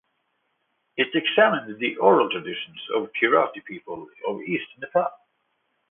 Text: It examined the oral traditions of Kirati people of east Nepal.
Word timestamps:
It 0.97 1.13
examined 1.13 1.77
the 1.77 1.95
oral 1.97 2.27
traditions 2.31 2.79
of 2.95 3.11
Kirati 3.13 3.63
people 3.63 4.07
of 4.27 4.41
east 4.41 4.65
Nepal. 4.79 5.05